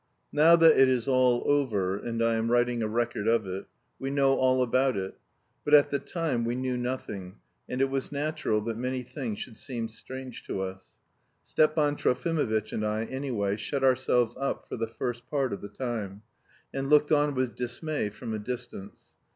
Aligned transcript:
Now 0.31 0.55
that 0.55 0.75
it 0.75 0.89
is 0.89 1.07
all 1.07 1.43
over 1.45 1.95
and 1.95 2.23
I 2.23 2.33
am 2.33 2.49
writing 2.49 2.81
a 2.81 2.87
record 2.87 3.27
of 3.27 3.45
it, 3.45 3.67
we 3.99 4.09
know 4.09 4.33
all 4.33 4.63
about 4.63 4.97
it; 4.97 5.15
but 5.63 5.75
at 5.75 5.91
the 5.91 5.99
time 5.99 6.43
we 6.43 6.55
knew 6.55 6.75
nothing, 6.75 7.35
and 7.69 7.81
it 7.83 7.89
was 7.91 8.11
natural 8.11 8.61
that 8.61 8.77
many 8.79 9.03
things 9.03 9.37
should 9.37 9.59
seem 9.59 9.87
strange 9.89 10.41
to 10.47 10.59
us: 10.63 10.95
Stepan 11.43 11.97
Trofimovitch 11.97 12.73
and 12.73 12.83
I, 12.83 13.05
anyway, 13.05 13.57
shut 13.57 13.83
ourselves 13.83 14.35
up 14.39 14.67
for 14.67 14.75
the 14.75 14.87
first 14.87 15.29
part 15.29 15.53
of 15.53 15.61
the 15.61 15.69
time, 15.69 16.23
and 16.73 16.89
looked 16.89 17.11
on 17.11 17.35
with 17.35 17.55
dismay 17.55 18.09
from 18.09 18.33
a 18.33 18.39
distance. 18.39 19.13